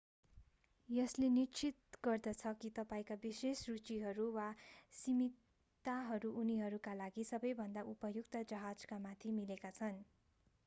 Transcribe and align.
यसले 0.89 1.27
निश्चित 1.31 1.97
गर्दछ 2.05 2.53
कि 2.61 2.69
तपाईंका 2.75 3.17
विशेष 3.21 3.59
रुचिहरू 3.67 4.23
र 4.23 4.33
वा 4.37 4.45
सीमितताहरू 4.93 6.31
उनीहरूका 6.37 6.95
लागि 6.97 7.25
सबैभन्दा 7.27 7.83
उपयुक्त 7.91 8.41
जहाजका 8.49 8.99
साथ 9.03 9.35
मिलेका 9.35 9.71
छन् 9.73 10.01